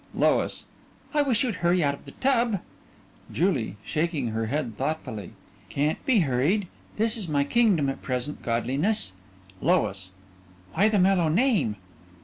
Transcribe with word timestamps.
LOIS: 0.15 0.65
I 1.13 1.21
wish 1.21 1.43
you'd 1.43 1.57
hurry 1.61 1.83
out 1.83 1.93
of 1.93 2.05
the 2.05 2.13
tub. 2.13 2.59
JULIE: 3.31 3.75
(Shaking 3.85 4.29
her 4.29 4.47
head 4.47 4.75
thoughtfully) 4.75 5.33
Can't 5.69 6.03
be 6.07 6.21
hurried. 6.21 6.65
This 6.97 7.17
is 7.17 7.29
my 7.29 7.43
kingdom 7.43 7.87
at 7.87 8.01
present, 8.01 8.41
Godliness. 8.41 9.13
LOIS: 9.61 10.09
Why 10.73 10.87
the 10.89 10.97
mellow 10.97 11.27
name? 11.27 11.75